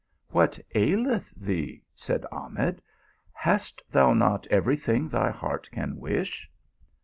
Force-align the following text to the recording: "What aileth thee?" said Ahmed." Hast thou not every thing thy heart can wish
"What 0.39 0.57
aileth 0.73 1.31
thee?" 1.37 1.83
said 1.93 2.25
Ahmed." 2.31 2.81
Hast 3.45 3.83
thou 3.91 4.15
not 4.15 4.47
every 4.47 4.75
thing 4.75 5.07
thy 5.09 5.29
heart 5.29 5.69
can 5.71 5.95
wish 5.95 6.49